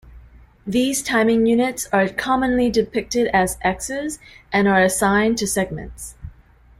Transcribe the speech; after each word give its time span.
These 0.65 1.03
timing 1.03 1.45
units 1.45 1.87
are 1.93 2.09
commonly 2.09 2.71
depicted 2.71 3.27
as 3.35 3.59
X's, 3.61 4.17
and 4.51 4.67
are 4.67 4.81
assigned 4.81 5.37
to 5.37 5.45
segments. 5.45 6.15